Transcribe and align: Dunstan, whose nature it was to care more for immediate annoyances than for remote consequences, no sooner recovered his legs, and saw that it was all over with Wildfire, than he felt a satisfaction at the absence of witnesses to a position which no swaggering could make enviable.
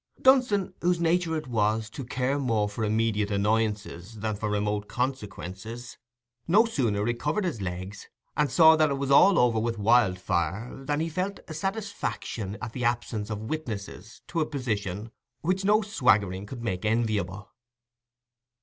Dunstan, 0.19 0.73
whose 0.81 0.99
nature 0.99 1.35
it 1.37 1.45
was 1.45 1.87
to 1.91 2.03
care 2.03 2.39
more 2.39 2.67
for 2.67 2.83
immediate 2.83 3.29
annoyances 3.29 4.15
than 4.17 4.35
for 4.35 4.49
remote 4.49 4.87
consequences, 4.87 5.99
no 6.47 6.65
sooner 6.65 7.03
recovered 7.03 7.43
his 7.43 7.61
legs, 7.61 8.07
and 8.35 8.49
saw 8.49 8.75
that 8.75 8.89
it 8.89 8.95
was 8.95 9.11
all 9.11 9.37
over 9.37 9.59
with 9.59 9.77
Wildfire, 9.77 10.83
than 10.85 11.01
he 11.01 11.07
felt 11.09 11.39
a 11.47 11.53
satisfaction 11.53 12.57
at 12.63 12.73
the 12.73 12.83
absence 12.83 13.29
of 13.29 13.41
witnesses 13.41 14.23
to 14.25 14.41
a 14.41 14.45
position 14.47 15.11
which 15.41 15.63
no 15.63 15.83
swaggering 15.83 16.47
could 16.47 16.63
make 16.63 16.83
enviable. 16.83 17.51